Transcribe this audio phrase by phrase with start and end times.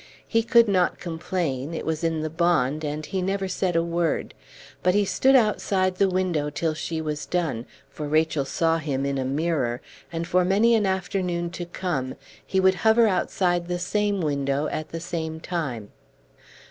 [0.27, 4.33] He could not complain; it was in the bond, and he never said a word.
[4.81, 9.19] But he stood outside the window till she was done, for Rachel saw him in
[9.19, 9.79] a mirror,
[10.11, 14.89] and for many an afternoon to come he would hover outside the same window at
[14.89, 15.91] the same time.